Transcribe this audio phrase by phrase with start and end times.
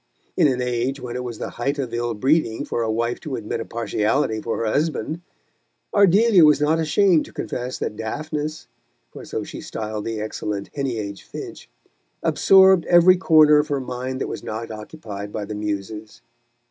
[0.35, 3.35] In an age when it was the height of ill breeding for a wife to
[3.35, 5.21] admit a partiality for her husband,
[5.93, 8.65] Ardelia was not ashamed to confess that Daphnis
[9.11, 11.69] for so she styled the excellent Heneage Finch
[12.23, 16.23] absorbed every corner of her mind that was not occupied by the Muses.